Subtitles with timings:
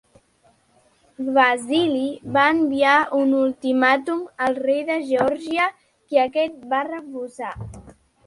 [1.33, 2.05] Basili
[2.37, 7.53] va enviar un ultimàtum al rei de Geòrgia que aquest va refusar.